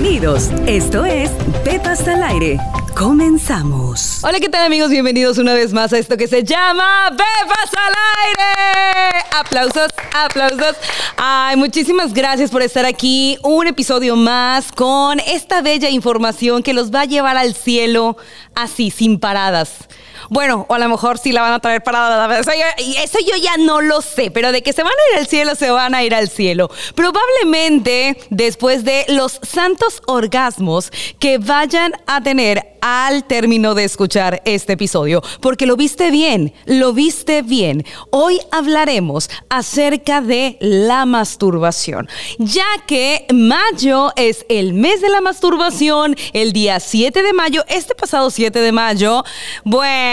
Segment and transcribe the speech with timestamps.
[0.00, 0.50] Bienvenidos.
[0.68, 1.28] Esto es
[1.64, 2.56] Pepas al aire.
[2.96, 4.22] Comenzamos.
[4.22, 4.90] Hola, ¿qué tal amigos?
[4.90, 7.94] Bienvenidos una vez más a esto que se llama Bebas al
[8.28, 9.24] aire.
[9.36, 10.76] Aplausos, aplausos.
[11.16, 13.38] Ay, muchísimas gracias por estar aquí.
[13.42, 18.16] Un episodio más con esta bella información que los va a llevar al cielo
[18.54, 19.88] así, sin paradas.
[20.30, 22.38] Bueno, o a lo mejor sí la van a traer parada.
[22.38, 25.20] Eso yo, eso yo ya no lo sé, pero de que se van a ir
[25.20, 26.70] al cielo, se van a ir al cielo.
[26.94, 34.74] Probablemente después de los santos orgasmos que vayan a tener al término de escuchar este
[34.74, 37.84] episodio, porque lo viste bien, lo viste bien.
[38.10, 46.16] Hoy hablaremos acerca de la masturbación, ya que mayo es el mes de la masturbación,
[46.32, 49.24] el día 7 de mayo, este pasado 7 de mayo,
[49.64, 50.07] bueno,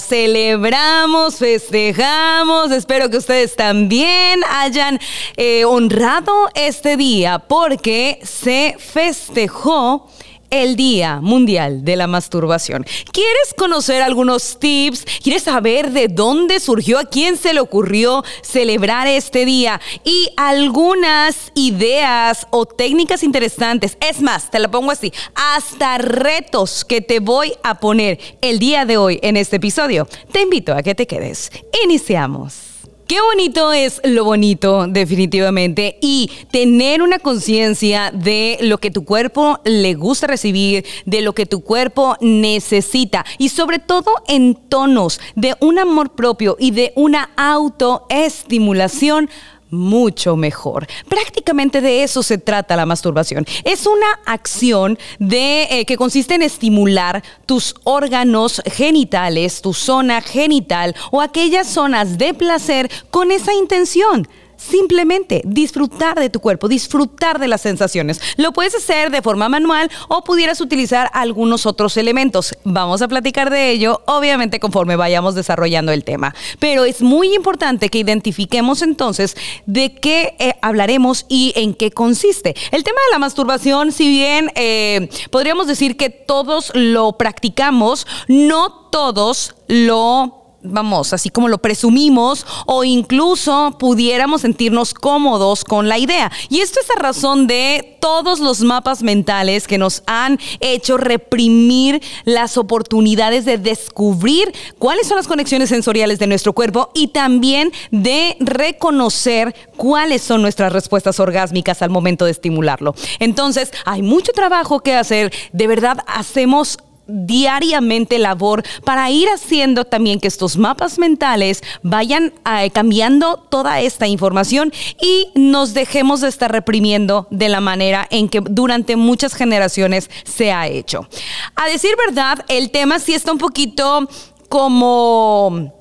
[0.00, 4.98] celebramos, festejamos, espero que ustedes también hayan
[5.36, 10.08] eh, honrado este día porque se festejó
[10.52, 12.84] el Día Mundial de la Masturbación.
[13.10, 15.04] ¿Quieres conocer algunos tips?
[15.22, 19.80] ¿Quieres saber de dónde surgió, a quién se le ocurrió celebrar este día?
[20.04, 23.96] Y algunas ideas o técnicas interesantes.
[24.00, 28.84] Es más, te lo pongo así, hasta retos que te voy a poner el día
[28.84, 30.06] de hoy en este episodio.
[30.30, 31.50] Te invito a que te quedes.
[31.82, 32.71] Iniciamos.
[33.12, 39.60] Qué bonito es lo bonito, definitivamente, y tener una conciencia de lo que tu cuerpo
[39.64, 45.54] le gusta recibir, de lo que tu cuerpo necesita, y sobre todo en tonos de
[45.60, 49.28] un amor propio y de una autoestimulación
[49.72, 50.86] mucho mejor.
[51.08, 53.44] Prácticamente de eso se trata la masturbación.
[53.64, 60.94] Es una acción de, eh, que consiste en estimular tus órganos genitales, tu zona genital
[61.10, 64.28] o aquellas zonas de placer con esa intención
[64.68, 68.20] Simplemente disfrutar de tu cuerpo, disfrutar de las sensaciones.
[68.36, 72.54] Lo puedes hacer de forma manual o pudieras utilizar algunos otros elementos.
[72.64, 76.34] Vamos a platicar de ello, obviamente, conforme vayamos desarrollando el tema.
[76.60, 79.36] Pero es muy importante que identifiquemos entonces
[79.66, 82.54] de qué eh, hablaremos y en qué consiste.
[82.70, 88.88] El tema de la masturbación, si bien eh, podríamos decir que todos lo practicamos, no
[88.90, 96.30] todos lo vamos, así como lo presumimos, o incluso pudiéramos sentirnos cómodos con la idea.
[96.48, 102.02] Y esto es a razón de todos los mapas mentales que nos han hecho reprimir
[102.24, 108.36] las oportunidades de descubrir cuáles son las conexiones sensoriales de nuestro cuerpo y también de
[108.40, 112.94] reconocer cuáles son nuestras respuestas orgásmicas al momento de estimularlo.
[113.18, 115.32] Entonces, hay mucho trabajo que hacer.
[115.52, 122.70] De verdad, hacemos diariamente labor para ir haciendo también que estos mapas mentales vayan eh,
[122.70, 128.40] cambiando toda esta información y nos dejemos de estar reprimiendo de la manera en que
[128.40, 131.08] durante muchas generaciones se ha hecho.
[131.56, 134.08] A decir verdad, el tema sí está un poquito
[134.48, 135.72] como...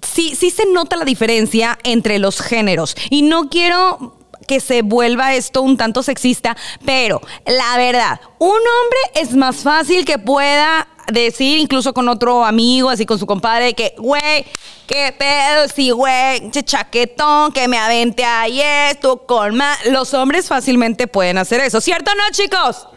[0.00, 4.17] Sí, sí se nota la diferencia entre los géneros y no quiero
[4.48, 10.04] que se vuelva esto un tanto sexista, pero la verdad, un hombre es más fácil
[10.04, 14.44] que pueda decir, incluso con otro amigo, así con su compadre, que, güey,
[14.86, 19.84] qué pedo, sí, güey, chaquetón, que me avente ahí esto, con más.
[19.86, 22.88] Los hombres fácilmente pueden hacer eso, ¿cierto o no, chicos?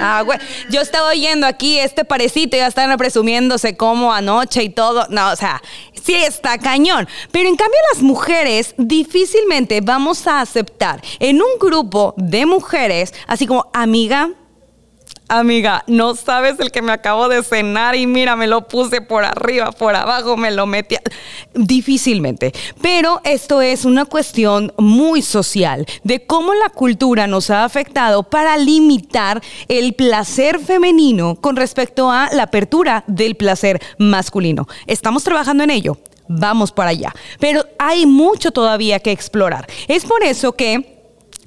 [0.00, 0.38] Ah, güey.
[0.70, 5.06] Yo estaba oyendo aquí este parecito, ya están presumiéndose como anoche y todo.
[5.10, 5.62] No, o sea,
[6.02, 7.08] sí está cañón.
[7.30, 13.46] Pero en cambio, las mujeres difícilmente vamos a aceptar en un grupo de mujeres, así
[13.46, 14.30] como, amiga,
[15.38, 19.24] amiga, no sabes el que me acabo de cenar y mira, me lo puse por
[19.24, 20.96] arriba, por abajo, me lo metí.
[21.54, 22.52] Difícilmente.
[22.82, 28.56] Pero esto es una cuestión muy social de cómo la cultura nos ha afectado para
[28.56, 34.66] limitar el placer femenino con respecto a la apertura del placer masculino.
[34.86, 35.98] Estamos trabajando en ello.
[36.28, 37.12] Vamos para allá.
[37.40, 39.66] Pero hay mucho todavía que explorar.
[39.88, 40.99] Es por eso que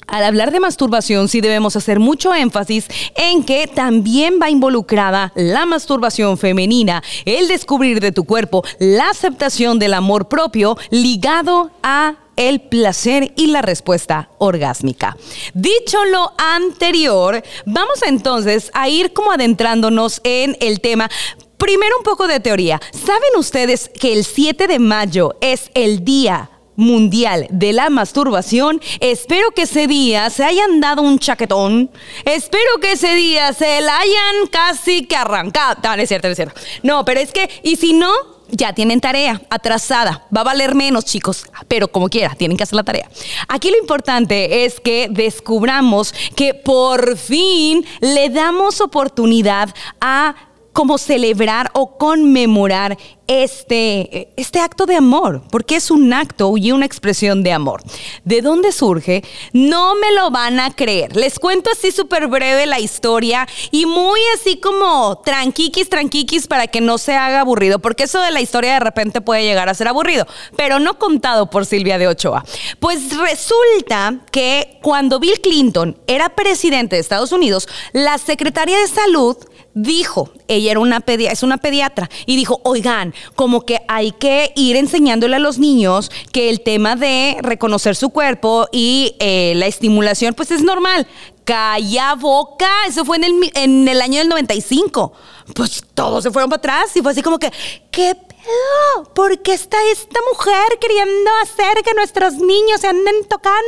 [0.07, 5.65] al hablar de masturbación sí debemos hacer mucho énfasis en que también va involucrada la
[5.65, 12.61] masturbación femenina, el descubrir de tu cuerpo, la aceptación del amor propio ligado a el
[12.61, 15.15] placer y la respuesta orgásmica.
[15.53, 21.09] Dicho lo anterior, vamos entonces a ir como adentrándonos en el tema.
[21.57, 22.81] Primero un poco de teoría.
[22.91, 28.81] ¿Saben ustedes que el 7 de mayo es el día mundial de la masturbación.
[28.99, 31.91] Espero que ese día se hayan dado un chaquetón.
[32.25, 35.81] Espero que ese día se la hayan casi que arrancado.
[35.83, 36.59] No, no es cierto, no es cierto.
[36.81, 38.11] No, pero es que, y si no,
[38.49, 40.25] ya tienen tarea atrasada.
[40.35, 43.09] Va a valer menos, chicos, pero como quiera, tienen que hacer la tarea.
[43.47, 50.35] Aquí lo importante es que descubramos que por fin le damos oportunidad a
[50.73, 52.97] como celebrar o conmemorar
[53.27, 57.81] este, este acto de amor, porque es un acto y una expresión de amor.
[58.25, 59.23] ¿De dónde surge?
[59.53, 61.15] No me lo van a creer.
[61.15, 66.81] Les cuento así súper breve la historia y muy así como tranquiquis, tranquiquis para que
[66.81, 69.87] no se haga aburrido, porque eso de la historia de repente puede llegar a ser
[69.87, 72.43] aburrido, pero no contado por Silvia de Ochoa.
[72.79, 79.37] Pues resulta que cuando Bill Clinton era presidente de Estados Unidos, la secretaria de salud
[79.73, 84.75] dijo, ella era una es una pediatra, y dijo, oigan, como que hay que ir
[84.75, 90.33] enseñándole a los niños que el tema de reconocer su cuerpo y eh, la estimulación,
[90.33, 91.07] pues es normal.
[91.43, 95.11] Calla boca, eso fue en el, en el año del 95.
[95.53, 97.51] Pues todos se fueron para atrás y fue así como que,
[97.91, 99.13] ¿qué pedo?
[99.13, 103.59] ¿Por qué está esta mujer queriendo hacer que nuestros niños se anden tocando?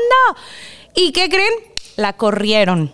[0.96, 1.54] ¿Y qué creen?
[1.98, 2.94] La corrieron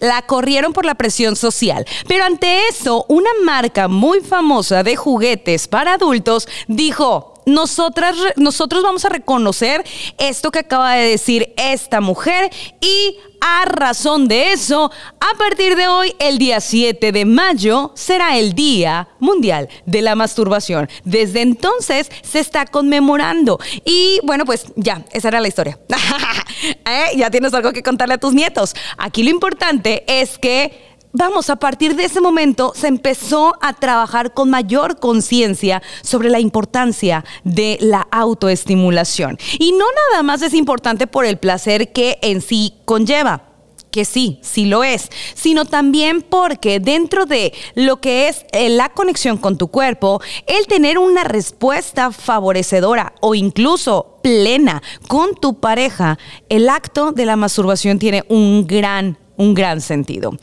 [0.00, 1.86] la corrieron por la presión social.
[2.06, 9.04] Pero ante eso, una marca muy famosa de juguetes para adultos dijo, nosotras, nosotros vamos
[9.04, 9.84] a reconocer
[10.18, 12.50] esto que acaba de decir esta mujer
[12.80, 14.90] y a razón de eso,
[15.20, 20.14] a partir de hoy, el día 7 de mayo, será el Día Mundial de la
[20.14, 20.88] Masturbación.
[21.04, 23.60] Desde entonces se está conmemorando.
[23.84, 25.78] Y bueno, pues ya, esa era la historia.
[26.62, 27.16] ¿Eh?
[27.16, 28.74] Ya tienes algo que contarle a tus nietos.
[28.96, 30.87] Aquí lo importante es que
[31.18, 36.38] vamos, a partir de ese momento se empezó a trabajar con mayor conciencia sobre la
[36.38, 39.36] importancia de la autoestimulación.
[39.58, 43.44] Y no nada más es importante por el placer que en sí conlleva
[43.90, 48.90] que sí, sí lo es, sino también porque dentro de lo que es eh, la
[48.90, 56.18] conexión con tu cuerpo, el tener una respuesta favorecedora o incluso plena con tu pareja,
[56.50, 60.36] el acto de la masturbación tiene un gran un gran sentido.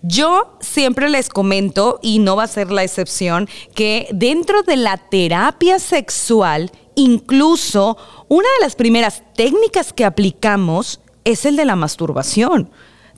[0.00, 4.96] Yo siempre les comento, y no va a ser la excepción, que dentro de la
[4.96, 7.98] terapia sexual, incluso
[8.28, 12.70] una de las primeras técnicas que aplicamos es el de la masturbación.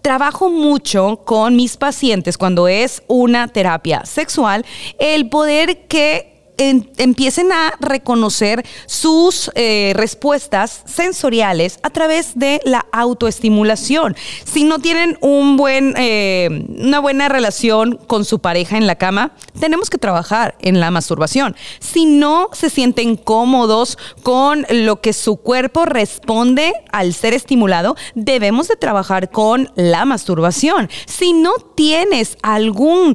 [0.02, 4.64] Trabajo mucho con mis pacientes cuando es una terapia sexual,
[4.98, 14.16] el poder que empiecen a reconocer sus eh, respuestas sensoriales a través de la autoestimulación.
[14.44, 19.32] Si no tienen un buen, eh, una buena relación con su pareja en la cama,
[19.58, 21.56] tenemos que trabajar en la masturbación.
[21.80, 28.68] Si no se sienten cómodos con lo que su cuerpo responde al ser estimulado, debemos
[28.68, 30.88] de trabajar con la masturbación.
[31.06, 33.14] Si no tienes alguna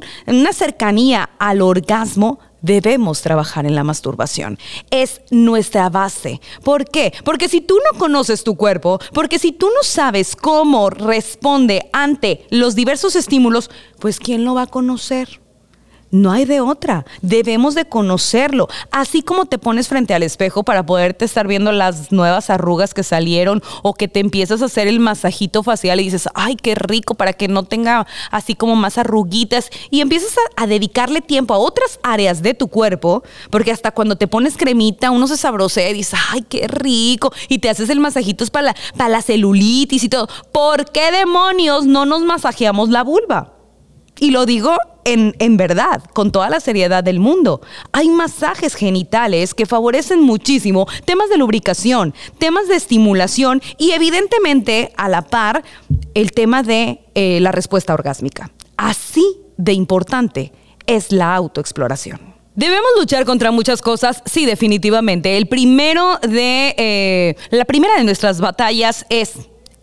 [0.52, 4.58] cercanía al orgasmo, debemos trabajar en la masturbación.
[4.90, 6.40] Es nuestra base.
[6.64, 7.12] ¿Por qué?
[7.22, 12.46] Porque si tú no conoces tu cuerpo, porque si tú no sabes cómo responde ante
[12.50, 13.70] los diversos estímulos,
[14.00, 15.43] pues ¿quién lo va a conocer?
[16.14, 17.04] No hay de otra.
[17.22, 18.68] Debemos de conocerlo.
[18.92, 23.02] Así como te pones frente al espejo para poderte estar viendo las nuevas arrugas que
[23.02, 27.16] salieron o que te empiezas a hacer el masajito facial y dices, ay, qué rico
[27.16, 31.98] para que no tenga así como más arruguitas y empiezas a, dedicarle tiempo a otras
[32.04, 36.16] áreas de tu cuerpo, porque hasta cuando te pones cremita uno se sabrosea y dice,
[36.30, 40.28] ay, qué rico y te haces el masajito para la, para la celulitis y todo.
[40.52, 43.53] ¿Por qué demonios no nos masajeamos la vulva?
[44.18, 47.60] Y lo digo en, verdad, con toda la seriedad del mundo.
[47.92, 55.08] Hay masajes genitales que favorecen muchísimo temas de lubricación, temas de estimulación y evidentemente a
[55.08, 55.62] la par
[56.14, 58.50] el tema de eh, la respuesta orgásmica.
[58.76, 59.24] Así
[59.56, 60.52] de importante
[60.86, 62.34] es la autoexploración.
[62.54, 65.36] Debemos luchar contra muchas cosas, sí, definitivamente.
[65.36, 69.32] El primero de, eh, la primera de nuestras batallas es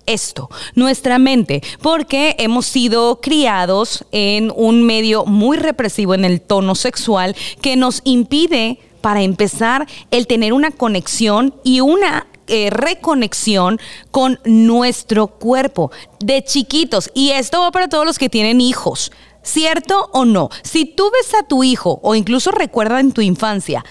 [0.06, 6.76] esto, nuestra mente, porque hemos sido criados en un medio muy represivo en el tono
[6.76, 13.80] sexual que nos impide, para empezar, el tener una conexión y una eh, reconexión
[14.12, 17.10] con nuestro cuerpo de chiquitos.
[17.14, 19.12] Y esto va para todos los que tienen hijos.
[19.44, 20.50] ¿Cierto o no?
[20.62, 23.84] Si tú ves a tu hijo o incluso recuerda en tu infancia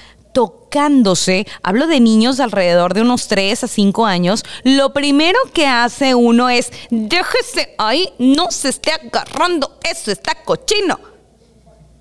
[1.63, 6.49] hablo de niños alrededor de unos 3 a 5 años, lo primero que hace uno
[6.49, 10.99] es, déjese ahí, no se esté agarrando, eso está cochino.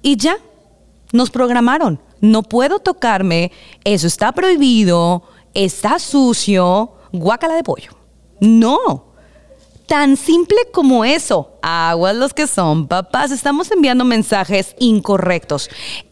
[0.01, 0.37] Y ya,
[1.11, 3.51] nos programaron, no puedo tocarme,
[3.83, 5.23] eso está prohibido,
[5.53, 7.91] está sucio, guácala de pollo.
[8.39, 9.09] No,
[9.89, 11.57] Tan simple como eso.
[11.63, 13.31] Aguas los que son papás.
[13.31, 15.67] Estamos enviando mensajes incorrectos.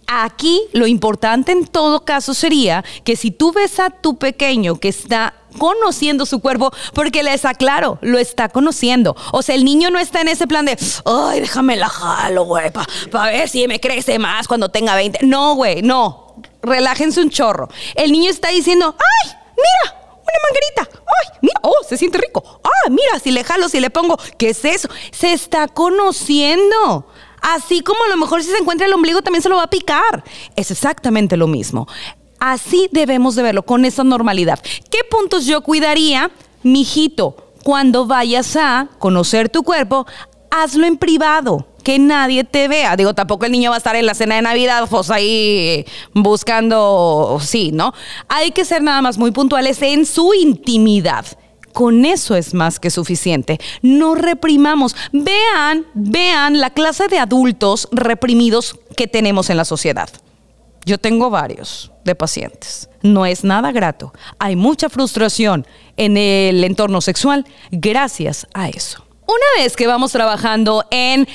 [0.07, 4.87] Aquí lo importante en todo caso sería que si tú ves a tu pequeño que
[4.87, 9.15] está conociendo su cuerpo, porque les aclaro, lo está conociendo.
[9.33, 12.71] O sea, el niño no está en ese plan de, ay, déjame la jalo, güey,
[13.11, 15.25] para ver si me crece más cuando tenga 20.
[15.25, 16.35] No, güey, no.
[16.61, 17.67] Relájense un chorro.
[17.95, 19.97] El niño está diciendo, ay, mira,
[20.27, 21.01] una manguerita.
[21.05, 21.39] ¡Ay!
[21.41, 22.61] Mira, oh, se siente rico.
[22.63, 22.89] ¡Ah!
[22.89, 24.89] Mira, si le jalo, si le pongo, ¿qué es eso?
[25.11, 27.07] Se está conociendo.
[27.41, 29.69] Así como a lo mejor si se encuentra el ombligo también se lo va a
[29.69, 30.23] picar.
[30.55, 31.87] Es exactamente lo mismo.
[32.39, 34.59] Así debemos de verlo, con esa normalidad.
[34.91, 36.29] ¿Qué puntos yo cuidaría?
[36.63, 40.05] Mijito, cuando vayas a conocer tu cuerpo,
[40.51, 42.97] hazlo en privado que nadie te vea.
[42.97, 47.39] Digo, tampoco el niño va a estar en la cena de Navidad, pues ahí buscando,
[47.41, 47.93] sí, ¿no?
[48.27, 51.25] Hay que ser nada más muy puntuales en su intimidad.
[51.77, 53.59] Con eso es más que suficiente.
[53.83, 54.95] No reprimamos.
[55.11, 60.09] Vean, vean la clase de adultos reprimidos que tenemos en la sociedad.
[60.85, 62.89] Yo tengo varios de pacientes.
[63.03, 64.11] No es nada grato.
[64.39, 65.67] Hay mucha frustración
[65.97, 69.05] en el entorno sexual gracias a eso.
[69.27, 71.27] Una vez que vamos trabajando en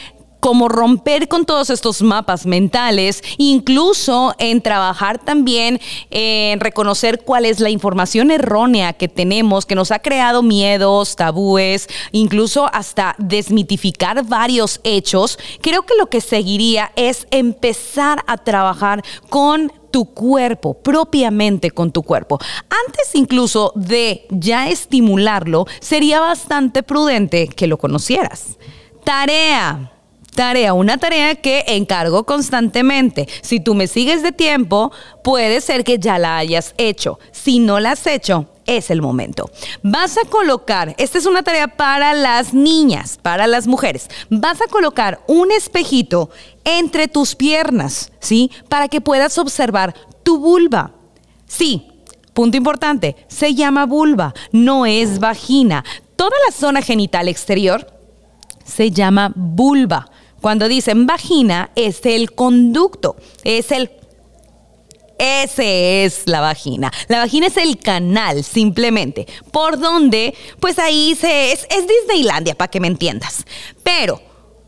[0.43, 5.81] como romper con todos estos mapas mentales, incluso en trabajar también
[6.11, 11.89] en reconocer cuál es la información errónea que tenemos, que nos ha creado miedos, tabúes,
[12.11, 19.73] incluso hasta desmitificar varios hechos, creo que lo que seguiría es empezar a trabajar con
[19.93, 22.41] tu cuerpo, propiamente con tu cuerpo.
[22.85, 28.59] Antes incluso de ya estimularlo, sería bastante prudente que lo conocieras.
[29.05, 29.92] Tarea
[30.35, 33.29] tarea, una tarea que encargo constantemente.
[33.43, 37.19] Si tú me sigues de tiempo, puede ser que ya la hayas hecho.
[37.31, 39.51] Si no la has hecho, es el momento.
[39.83, 44.09] Vas a colocar, esta es una tarea para las niñas, para las mujeres.
[44.31, 46.31] Vas a colocar un espejito
[46.65, 48.51] entre tus piernas, ¿sí?
[48.69, 50.93] Para que puedas observar tu vulva.
[51.47, 51.89] Sí,
[52.33, 55.85] punto importante, se llama vulva, no es vagina.
[56.17, 57.93] Toda la zona genital exterior
[58.65, 60.09] se llama vulva.
[60.43, 63.91] Cuando dicen vagina, es el conducto, es el
[65.19, 66.91] ese es la vagina.
[67.07, 72.69] La vagina es el canal, simplemente, por donde, pues ahí se es, es Disneylandia, para
[72.69, 73.45] que me entiendas.
[73.85, 74.21] Pero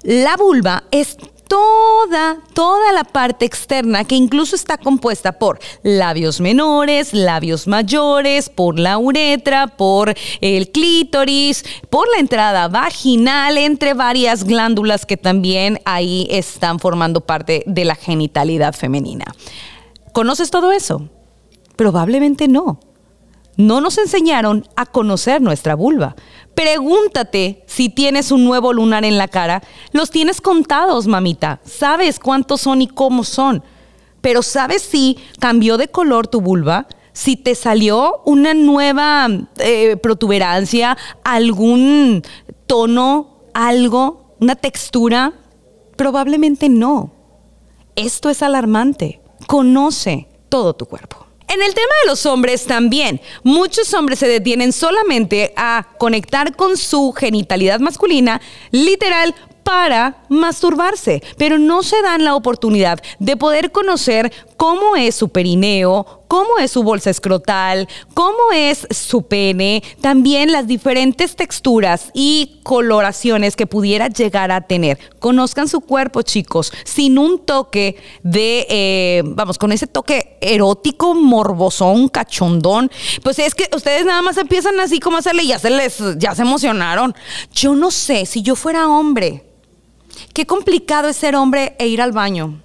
[0.05, 1.17] la vulva es
[1.49, 8.79] toda, toda la parte externa que incluso está compuesta por labios menores, labios mayores, por
[8.79, 16.27] la uretra, por el clítoris, por la entrada vaginal, entre varias glándulas que también ahí
[16.31, 19.25] están formando parte de la genitalidad femenina.
[20.13, 21.09] ¿Conoces todo eso?
[21.77, 22.81] Probablemente no.
[23.57, 26.17] No nos enseñaron a conocer nuestra vulva.
[26.55, 29.63] Pregúntate si tienes un nuevo lunar en la cara.
[29.93, 31.61] Los tienes contados, mamita.
[31.65, 33.63] Sabes cuántos son y cómo son.
[34.21, 36.87] Pero ¿sabes si cambió de color tu vulva?
[37.13, 42.23] Si te salió una nueva eh, protuberancia, algún
[42.67, 45.33] tono, algo, una textura.
[45.97, 47.13] Probablemente no.
[47.97, 49.21] Esto es alarmante.
[49.47, 51.24] Conoce todo tu cuerpo.
[51.49, 56.77] En el tema de los hombres también, muchos hombres se detienen solamente a conectar con
[56.77, 59.35] su genitalidad masculina, literal,
[59.65, 66.24] para masturbarse, pero no se dan la oportunidad de poder conocer cómo es su perineo,
[66.35, 73.55] cómo es su bolsa escrotal, cómo es su pene, también las diferentes texturas y coloraciones
[73.55, 74.99] que pudiera llegar a tener.
[75.21, 82.09] Conozcan su cuerpo, chicos, sin un toque de, eh, vamos, con ese toque erótico, morbosón,
[82.09, 82.91] cachondón.
[83.23, 86.03] Pues es que ustedes nada más empiezan así como a hacerle y ya se les,
[86.19, 87.15] ya se emocionaron.
[87.53, 89.45] Yo no sé si yo fuera hombre
[90.33, 92.64] Qué complicado es ser hombre e ir al baño.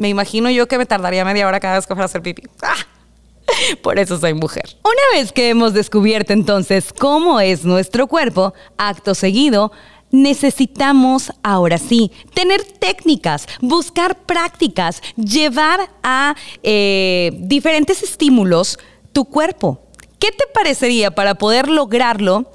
[0.00, 2.42] Me imagino yo que me tardaría media hora cada vez que fuera a hacer pipí.
[2.62, 2.74] ¡Ah!
[3.82, 4.64] Por eso soy mujer.
[4.82, 9.72] Una vez que hemos descubierto entonces cómo es nuestro cuerpo, acto seguido,
[10.10, 18.78] necesitamos ahora sí tener técnicas, buscar prácticas, llevar a eh, diferentes estímulos
[19.12, 19.82] tu cuerpo.
[20.18, 22.50] ¿Qué te parecería para poder lograrlo?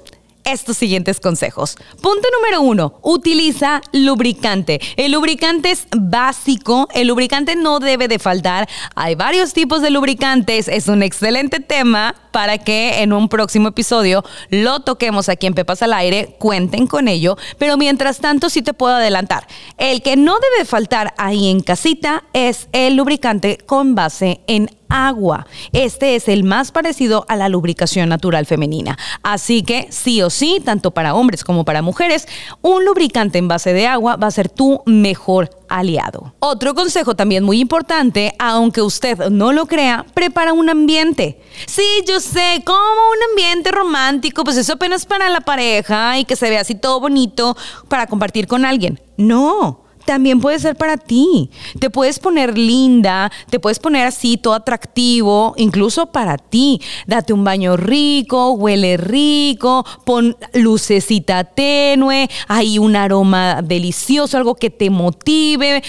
[0.46, 1.76] Estos siguientes consejos.
[2.00, 4.80] Punto número uno, utiliza lubricante.
[4.96, 8.68] El lubricante es básico, el lubricante no debe de faltar.
[8.94, 14.22] Hay varios tipos de lubricantes, es un excelente tema para que en un próximo episodio
[14.50, 18.74] lo toquemos aquí en Pepas al Aire, cuenten con ello, pero mientras tanto sí te
[18.74, 19.46] puedo adelantar.
[19.78, 25.46] El que no debe faltar ahí en casita es el lubricante con base en agua.
[25.72, 28.98] Este es el más parecido a la lubricación natural femenina.
[29.22, 32.26] Así que sí o sí, tanto para hombres como para mujeres,
[32.62, 36.34] un lubricante en base de agua va a ser tu mejor aliado.
[36.38, 41.40] Otro consejo también muy importante, aunque usted no lo crea, prepara un ambiente.
[41.66, 46.36] Sí, yo sé, como un ambiente romántico, pues eso apenas para la pareja y que
[46.36, 47.56] se vea así todo bonito
[47.88, 49.00] para compartir con alguien.
[49.16, 51.50] No también puede ser para ti.
[51.78, 56.80] Te puedes poner linda, te puedes poner así todo atractivo, incluso para ti.
[57.06, 64.70] Date un baño rico, huele rico, pon lucecita tenue, hay un aroma delicioso, algo que
[64.70, 65.82] te motive.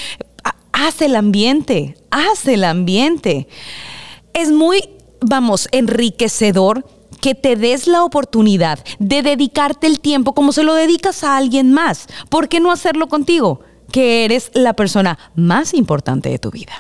[0.74, 3.48] Haz el ambiente, haz el ambiente.
[4.34, 4.82] Es muy,
[5.22, 6.86] vamos, enriquecedor
[7.22, 11.72] que te des la oportunidad de dedicarte el tiempo como se lo dedicas a alguien
[11.74, 12.08] más.
[12.30, 13.62] ¿Por qué no hacerlo contigo?
[13.92, 16.74] Que eres la persona más importante de tu vida.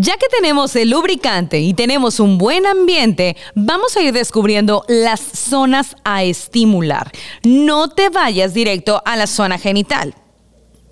[0.00, 5.18] Ya que tenemos el lubricante y tenemos un buen ambiente, vamos a ir descubriendo las
[5.18, 7.10] zonas a estimular.
[7.42, 10.14] No te vayas directo a la zona genital.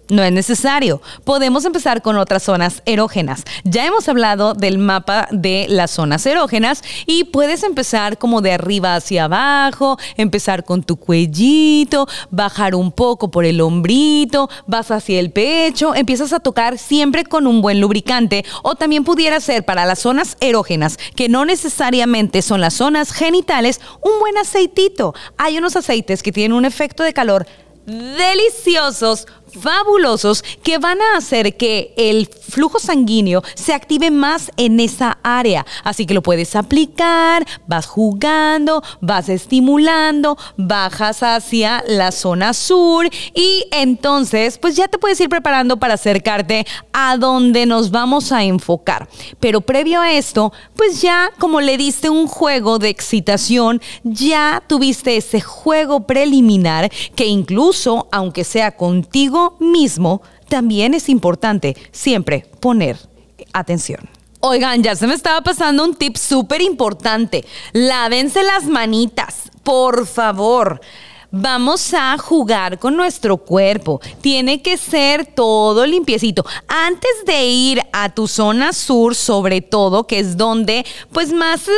[0.08, 1.02] No es necesario.
[1.24, 3.42] Podemos empezar con otras zonas erógenas.
[3.64, 8.94] Ya hemos hablado del mapa de las zonas erógenas y puedes empezar como de arriba
[8.94, 15.32] hacia abajo, empezar con tu cuellito, bajar un poco por el hombrito, vas hacia el
[15.32, 19.98] pecho, empiezas a tocar siempre con un buen lubricante o también pudiera ser para las
[19.98, 25.14] zonas erógenas, que no necesariamente son las zonas genitales, un buen aceitito.
[25.36, 27.46] Hay unos aceites que tienen un efecto de calor
[27.86, 29.26] deliciosos
[29.60, 35.66] fabulosos que van a hacer que el flujo sanguíneo se active más en esa área.
[35.84, 43.64] Así que lo puedes aplicar, vas jugando, vas estimulando, bajas hacia la zona sur y
[43.72, 49.08] entonces pues ya te puedes ir preparando para acercarte a donde nos vamos a enfocar.
[49.40, 55.16] Pero previo a esto, pues ya como le diste un juego de excitación, ya tuviste
[55.16, 62.96] ese juego preliminar que incluso aunque sea contigo mismo, también es importante siempre poner
[63.52, 64.08] atención.
[64.40, 67.44] Oigan, ya se me estaba pasando un tip súper importante.
[67.72, 70.80] Lávense las manitas, por favor.
[71.32, 74.00] Vamos a jugar con nuestro cuerpo.
[74.20, 76.46] Tiene que ser todo limpiecito.
[76.68, 81.72] Antes de ir a tu zona sur, sobre todo, que es donde, pues más, eh,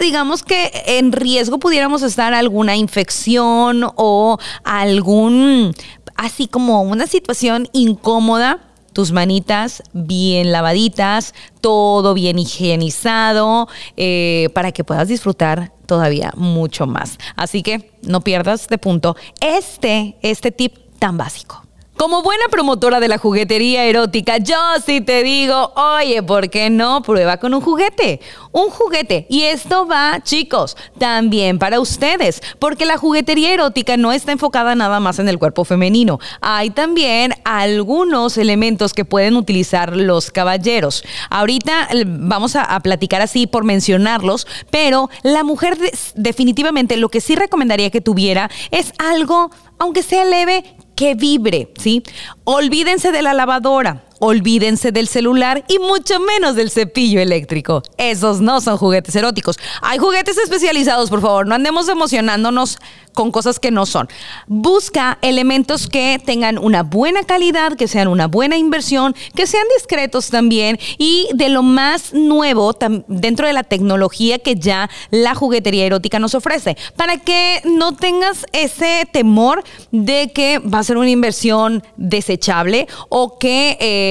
[0.00, 5.74] digamos que en riesgo pudiéramos estar alguna infección o algún
[6.16, 8.60] así como una situación incómoda,
[8.92, 17.18] tus manitas bien lavaditas, todo bien higienizado, eh, para que puedas disfrutar todavía mucho más.
[17.36, 21.63] Así que no pierdas de punto este, este tip tan básico.
[21.96, 27.02] Como buena promotora de la juguetería erótica, yo sí te digo, oye, ¿por qué no
[27.02, 28.20] prueba con un juguete?
[28.50, 29.26] Un juguete.
[29.30, 34.98] Y esto va, chicos, también para ustedes, porque la juguetería erótica no está enfocada nada
[34.98, 36.18] más en el cuerpo femenino.
[36.40, 41.04] Hay también algunos elementos que pueden utilizar los caballeros.
[41.30, 45.78] Ahorita eh, vamos a, platicar así por mencionarlos, pero la mujer
[46.16, 52.02] definitivamente lo que sí recomendaría que tuviera es algo aunque sea leve, que vibre, ¿sí?
[52.44, 57.82] Olvídense de la lavadora, olvídense del celular y mucho menos del cepillo eléctrico.
[57.96, 59.58] Esos no son juguetes eróticos.
[59.82, 62.78] Hay juguetes especializados, por favor, no andemos emocionándonos
[63.14, 64.08] con cosas que no son.
[64.46, 70.28] Busca elementos que tengan una buena calidad, que sean una buena inversión, que sean discretos
[70.28, 76.18] también y de lo más nuevo dentro de la tecnología que ya la juguetería erótica
[76.18, 81.84] nos ofrece, para que no tengas ese temor de que va a ser una inversión
[81.96, 84.03] desechable o que, eh,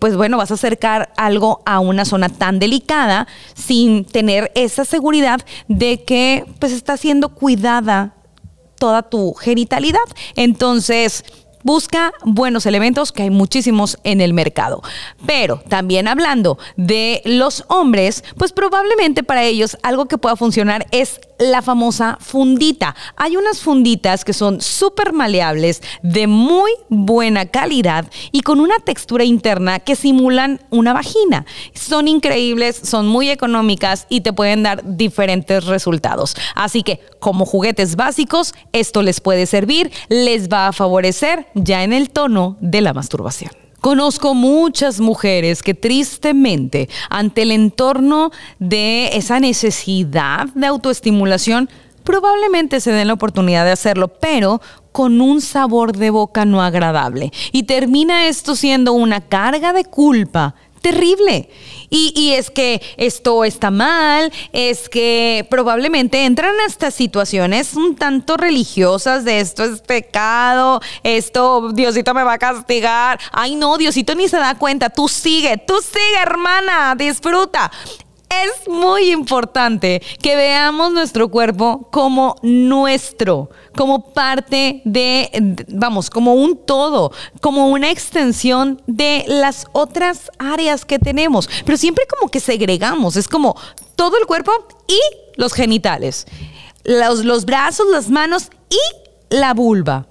[0.00, 5.40] pues bueno, vas a acercar algo a una zona tan delicada sin tener esa seguridad
[5.68, 8.14] de que pues está siendo cuidada
[8.78, 10.00] toda tu genitalidad.
[10.36, 11.24] Entonces,
[11.64, 14.80] Busca buenos elementos, que hay muchísimos en el mercado.
[15.26, 21.20] Pero también hablando de los hombres, pues probablemente para ellos algo que pueda funcionar es
[21.38, 22.94] la famosa fundita.
[23.16, 29.24] Hay unas funditas que son súper maleables, de muy buena calidad y con una textura
[29.24, 31.46] interna que simulan una vagina.
[31.74, 36.34] Son increíbles, son muy económicas y te pueden dar diferentes resultados.
[36.54, 41.92] Así que como juguetes básicos, esto les puede servir, les va a favorecer ya en
[41.92, 43.67] el tono de la masturbación.
[43.80, 51.68] Conozco muchas mujeres que tristemente, ante el entorno de esa necesidad de autoestimulación,
[52.02, 54.60] probablemente se den la oportunidad de hacerlo, pero
[54.90, 57.30] con un sabor de boca no agradable.
[57.52, 61.48] Y termina esto siendo una carga de culpa terrible.
[61.90, 68.36] Y, es que esto está mal, es que probablemente entran a estas situaciones un tanto
[68.36, 73.18] religiosas de esto es pecado, esto Diosito me va a castigar.
[73.32, 77.70] Ay no, Diosito ni se da cuenta, tú sigue, tú sigue hermana, disfruta
[78.30, 86.56] es muy importante que veamos nuestro cuerpo como nuestro, como parte de, vamos, como un
[86.56, 91.48] todo, como una extensión de las otras áreas que tenemos.
[91.64, 93.56] Pero siempre como que segregamos, es como
[93.94, 94.50] todo el cuerpo
[94.88, 94.98] y
[95.36, 96.26] los genitales,
[96.82, 98.80] los, los brazos, las manos y
[99.36, 100.08] la vulva.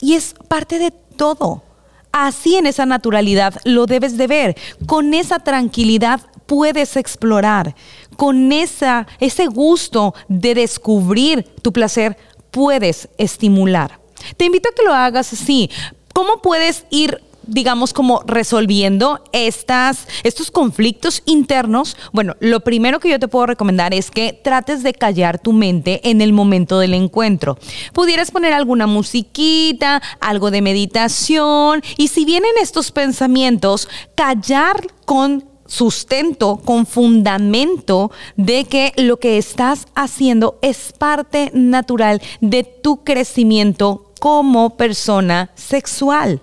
[0.00, 1.62] Y es parte de todo.
[2.10, 4.56] Así en esa naturalidad lo debes de ver.
[4.86, 7.74] Con esa tranquilidad puedes explorar.
[8.16, 12.16] Con esa, ese gusto de descubrir tu placer,
[12.58, 14.00] puedes estimular.
[14.36, 15.70] Te invito a que lo hagas así.
[16.12, 23.18] ¿Cómo puedes ir digamos, como resolviendo estas, estos conflictos internos, bueno, lo primero que yo
[23.18, 27.56] te puedo recomendar es que trates de callar tu mente en el momento del encuentro.
[27.94, 36.60] Pudieras poner alguna musiquita, algo de meditación, y si vienen estos pensamientos, callar con sustento,
[36.64, 44.76] con fundamento de que lo que estás haciendo es parte natural de tu crecimiento como
[44.76, 46.40] persona sexual.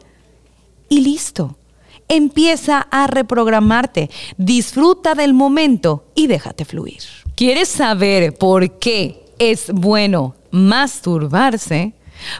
[0.87, 1.57] Y listo.
[2.07, 7.01] Empieza a reprogramarte, disfruta del momento y déjate fluir.
[7.33, 11.93] ¿Quieres saber por qué es bueno masturbarse?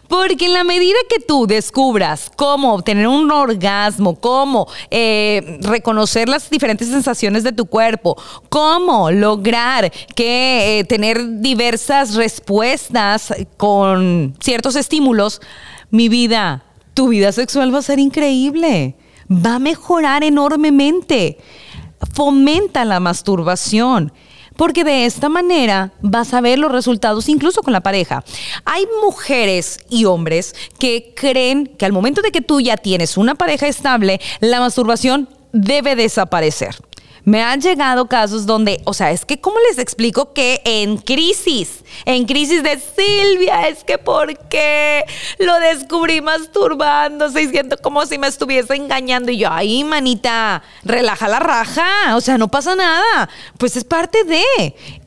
[0.08, 6.50] Porque en la medida que tú descubras cómo obtener un orgasmo, cómo eh, reconocer las
[6.50, 8.17] diferentes sensaciones de tu cuerpo,
[8.50, 15.41] cómo lograr que eh, tener diversas respuestas con ciertos estímulos,
[15.91, 18.95] mi vida, tu vida sexual va a ser increíble.
[19.30, 21.38] Va a mejorar enormemente.
[22.13, 24.13] Fomenta la masturbación
[24.57, 28.23] porque de esta manera vas a ver los resultados incluso con la pareja.
[28.65, 33.35] Hay mujeres y hombres que creen que al momento de que tú ya tienes una
[33.35, 36.75] pareja estable, la masturbación debe desaparecer.
[37.25, 41.83] Me han llegado casos donde, o sea, es que ¿cómo les explico que en crisis,
[42.05, 45.03] en crisis de Silvia, es que ¿por qué
[45.39, 49.31] lo descubrí masturbándose y siento como si me estuviese engañando?
[49.31, 53.27] Y yo, ay, manita, relaja la raja, o sea, no pasa nada.
[53.57, 54.43] Pues es parte de.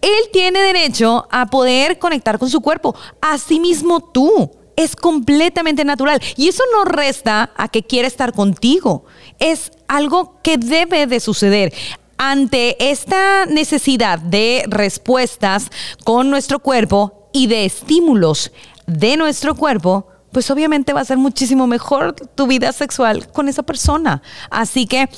[0.03, 2.97] Él tiene derecho a poder conectar con su cuerpo.
[3.21, 6.21] Asimismo tú es completamente natural.
[6.37, 9.05] Y eso no resta a que quiera estar contigo.
[9.39, 11.73] Es algo que debe de suceder
[12.19, 15.71] ante esta necesidad de respuestas
[16.05, 18.53] con nuestro cuerpo y de estímulos
[18.87, 23.63] de nuestro cuerpo, pues obviamente va a ser muchísimo mejor tu vida sexual con esa
[23.63, 24.23] persona.
[24.51, 25.09] Así que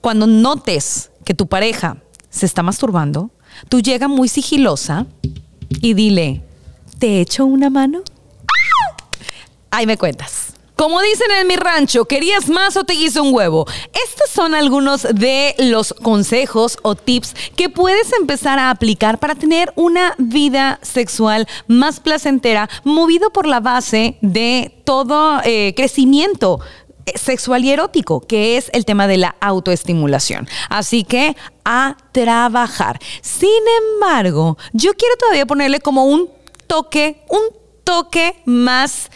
[0.00, 1.96] cuando notes que tu pareja
[2.30, 3.30] se está masturbando,
[3.68, 5.06] tú llega muy sigilosa
[5.80, 6.42] y dile,
[6.98, 8.02] ¿te echo una mano?
[9.70, 10.53] Ahí me cuentas.
[10.76, 13.64] Como dicen en mi rancho, ¿querías más o te hizo un huevo?
[14.06, 19.72] Estos son algunos de los consejos o tips que puedes empezar a aplicar para tener
[19.76, 26.58] una vida sexual más placentera, movido por la base de todo eh, crecimiento
[27.14, 30.48] sexual y erótico, que es el tema de la autoestimulación.
[30.70, 32.98] Así que a trabajar.
[33.22, 33.48] Sin
[33.94, 36.28] embargo, yo quiero todavía ponerle como un
[36.66, 37.42] toque, un
[37.84, 39.10] toque más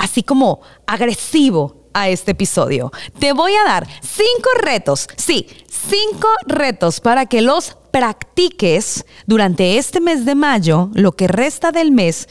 [0.00, 2.90] así como agresivo a este episodio.
[3.18, 10.00] Te voy a dar cinco retos, sí, cinco retos para que los practiques durante este
[10.00, 12.28] mes de mayo, lo que resta del mes,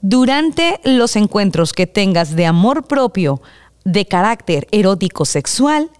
[0.00, 3.40] durante los encuentros que tengas de amor propio,
[3.84, 5.90] de carácter erótico sexual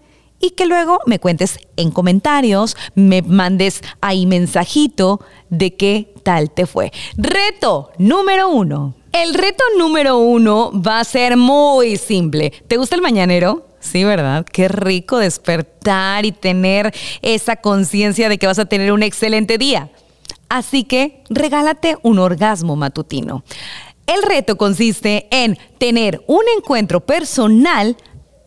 [0.41, 6.65] y que luego me cuentes en comentarios, me mandes ahí mensajito de qué tal te
[6.65, 6.91] fue.
[7.15, 9.02] Reto número uno.
[9.13, 12.51] El reto número uno va a ser muy simple.
[12.67, 13.67] ¿Te gusta el mañanero?
[13.79, 14.43] Sí, ¿verdad?
[14.43, 19.91] Qué rico despertar y tener esa conciencia de que vas a tener un excelente día.
[20.49, 23.43] Así que regálate un orgasmo matutino.
[24.07, 27.95] El reto consiste en tener un encuentro personal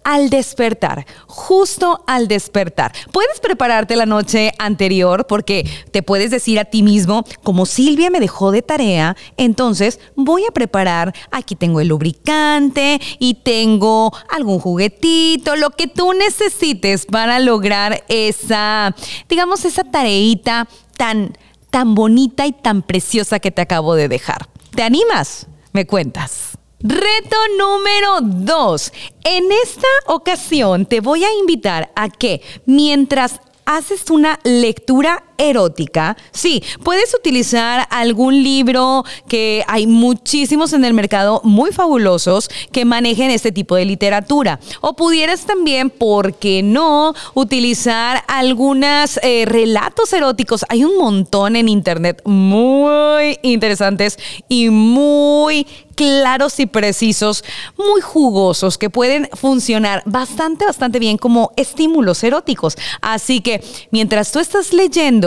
[0.07, 2.93] al despertar, justo al despertar.
[3.11, 8.21] Puedes prepararte la noche anterior porque te puedes decir a ti mismo, como Silvia me
[8.21, 15.57] dejó de tarea, entonces voy a preparar, aquí tengo el lubricante y tengo algún juguetito,
[15.57, 18.95] lo que tú necesites para lograr esa,
[19.29, 21.37] digamos, esa tareita tan,
[21.71, 24.47] tan bonita y tan preciosa que te acabo de dejar.
[24.71, 25.49] ¿Te animas?
[25.73, 26.57] Me cuentas.
[26.89, 28.93] Reto número 2.
[29.25, 36.63] En esta ocasión te voy a invitar a que mientras haces una lectura erótica, sí,
[36.85, 43.53] puedes utilizar algún libro que hay muchísimos en el mercado muy fabulosos que manejen este
[43.53, 44.61] tipo de literatura.
[44.81, 50.65] O pudieras también, ¿por qué no?, utilizar algunos eh, relatos eróticos.
[50.69, 54.19] Hay un montón en internet muy interesantes
[54.49, 57.43] y muy claros y precisos,
[57.77, 62.77] muy jugosos, que pueden funcionar bastante, bastante bien como estímulos eróticos.
[63.01, 65.26] Así que mientras tú estás leyendo,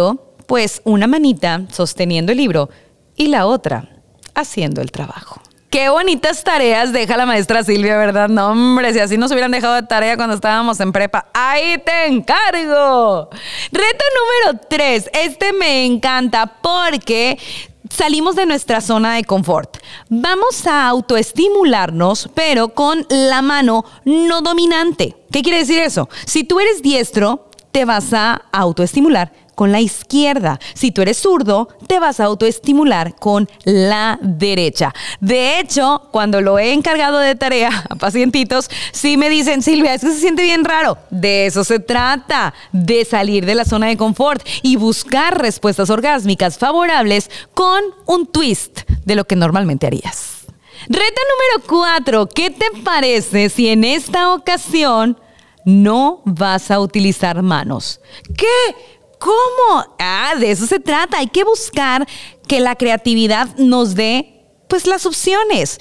[0.49, 2.71] pues una manita sosteniendo el libro
[3.15, 3.87] y la otra
[4.33, 5.39] haciendo el trabajo.
[5.69, 8.29] Qué bonitas tareas deja la maestra Silvia, ¿verdad?
[8.29, 11.27] No, hombre, si así nos hubieran dejado de tarea cuando estábamos en prepa.
[11.35, 13.29] Ahí te encargo.
[13.71, 14.05] Reto
[14.47, 15.11] número 3.
[15.13, 17.37] Este me encanta porque
[17.91, 19.77] salimos de nuestra zona de confort.
[20.09, 25.15] Vamos a autoestimularnos, pero con la mano no dominante.
[25.31, 26.09] ¿Qué quiere decir eso?
[26.25, 30.57] Si tú eres diestro, te vas a autoestimular con la izquierda.
[30.73, 34.93] Si tú eres zurdo, te vas a autoestimular con la derecha.
[35.19, 39.99] De hecho, cuando lo he encargado de tarea a pacientitos, sí me dicen, Silvia, es
[39.99, 40.97] que se siente bien raro.
[41.09, 46.57] De eso se trata, de salir de la zona de confort y buscar respuestas orgásmicas
[46.57, 50.45] favorables con un twist de lo que normalmente harías.
[50.87, 55.19] Reto número cuatro, ¿qué te parece si en esta ocasión
[55.65, 57.99] no vas a utilizar manos?
[58.37, 58.98] ¿Qué?
[59.19, 59.95] ¿Cómo?
[59.99, 61.19] Ah, de eso se trata.
[61.19, 62.07] Hay que buscar
[62.47, 65.79] que la creatividad nos dé pues las opciones.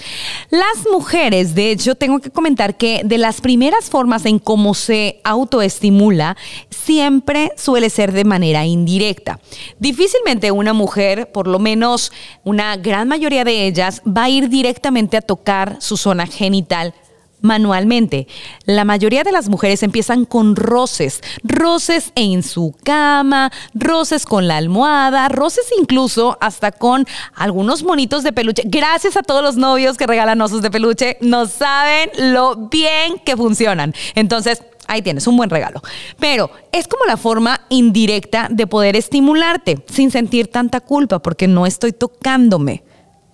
[0.51, 5.21] Las mujeres, de hecho, tengo que comentar que de las primeras formas en cómo se
[5.25, 6.37] autoestimula,
[6.71, 9.39] siempre suele ser de manera indirecta.
[9.79, 12.13] Difícilmente una mujer, por lo menos
[12.45, 16.95] una gran mayoría de ellas, va a ir directamente a tocar su zona genital
[17.41, 18.27] manualmente.
[18.65, 24.57] La mayoría de las mujeres empiezan con roces, roces en su cama, roces con la
[24.57, 28.63] almohada, roces incluso hasta con algunos monitos de peluche.
[28.67, 33.37] Gracias a todos los novios que regalan osos de peluche, no saben lo bien que
[33.37, 33.95] funcionan.
[34.15, 35.81] Entonces, ahí tienes un buen regalo.
[36.19, 41.67] Pero es como la forma indirecta de poder estimularte sin sentir tanta culpa porque no
[41.67, 42.83] estoy tocándome.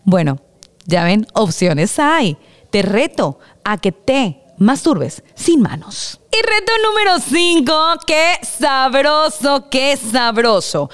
[0.04, 0.40] Bueno,
[0.84, 2.36] ya ven, opciones hay.
[2.74, 6.18] Te reto a que te masturbes sin manos.
[6.32, 7.72] Y reto número 5,
[8.04, 10.90] qué sabroso, qué sabroso.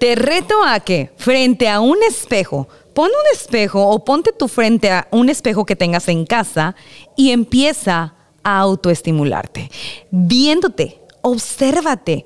[0.00, 4.90] Te reto a que frente a un espejo, pon un espejo o ponte tu frente
[4.90, 6.74] a un espejo que tengas en casa
[7.14, 9.70] y empieza a autoestimularte.
[10.10, 12.24] Viéndote, obsérvate,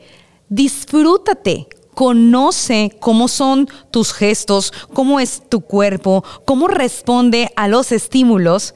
[0.48, 8.74] disfrútate, Conoce cómo son tus gestos, cómo es tu cuerpo, cómo responde a los estímulos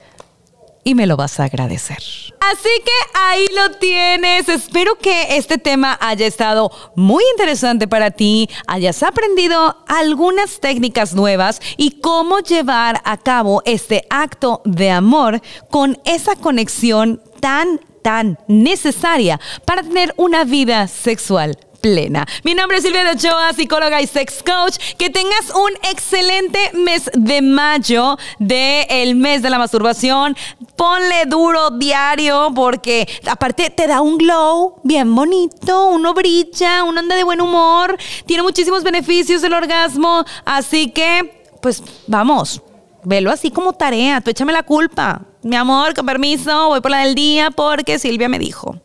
[0.87, 1.99] y me lo vas a agradecer.
[1.99, 4.49] Así que ahí lo tienes.
[4.49, 11.61] Espero que este tema haya estado muy interesante para ti, hayas aprendido algunas técnicas nuevas
[11.77, 19.40] y cómo llevar a cabo este acto de amor con esa conexión tan, tan necesaria
[19.64, 22.27] para tener una vida sexual plena.
[22.43, 24.77] Mi nombre es Silvia de Ochoa, psicóloga y sex coach.
[24.99, 30.37] Que tengas un excelente mes de mayo del mes de la masturbación.
[30.77, 37.17] Ponle duro diario porque aparte te da un glow bien bonito, uno brilla, uno anda
[37.17, 42.62] de buen humor, tiene muchísimos beneficios el orgasmo, así que pues vamos,
[43.05, 45.23] velo así como tarea, tú échame la culpa.
[45.43, 48.77] Mi amor, con permiso, voy por la del día porque Silvia me dijo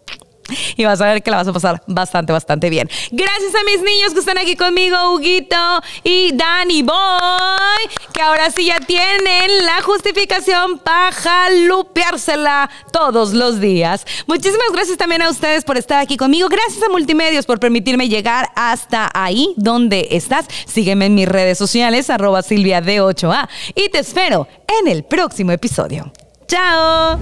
[0.78, 2.90] y vas a ver que la vas a pasar bastante, bastante bien.
[3.12, 6.94] Gracias a mis niños que están aquí conmigo, Huguito y Danny Boy,
[8.14, 14.06] que ahora sí ya tienen la justificación para jalupeársela todos los días.
[14.28, 16.50] Muchísimas gracias también a ustedes por estar aquí conmigo.
[16.50, 20.46] Gracias a Multimedios por permitirme llegar hasta ahí donde estás.
[20.66, 24.48] Sígueme en mis redes sociales, arroba Silvia de 8A, y te espero
[24.80, 26.12] en el próximo episodio.
[26.52, 27.18] ¡Chao!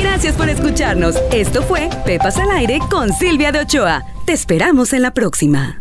[0.00, 1.14] Gracias por escucharnos.
[1.34, 4.06] Esto fue Pepas al Aire con Silvia de Ochoa.
[4.24, 5.79] Te esperamos en la próxima.